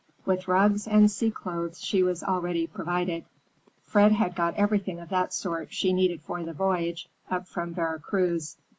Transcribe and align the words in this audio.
With 0.25 0.47
rugs 0.47 0.87
and 0.87 1.11
sea 1.11 1.29
clothes 1.29 1.79
she 1.79 2.01
was 2.01 2.23
already 2.23 2.65
provided; 2.65 3.23
Fred 3.83 4.11
had 4.11 4.35
got 4.35 4.55
everything 4.55 4.99
of 4.99 5.09
that 5.09 5.31
sort 5.31 5.71
she 5.71 5.93
needed 5.93 6.23
for 6.23 6.41
the 6.43 6.53
voyage 6.53 7.07
up 7.29 7.47
from 7.47 7.75
Vera 7.75 7.99
Cruz. 7.99 8.57